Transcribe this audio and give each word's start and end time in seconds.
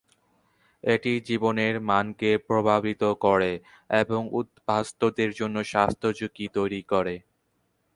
এটি 0.83 1.11
জীবনের 1.27 1.75
মানকে 1.89 2.31
প্রভাবিত 2.47 3.03
করে 3.25 3.51
এবং 4.01 4.21
উদ্বাস্তুদের 4.39 5.29
জন্য 5.39 5.57
স্বাস্থ্য 5.71 6.07
ঝুঁকি 6.17 6.45
তৈরি 6.57 6.81
করে। 6.91 7.15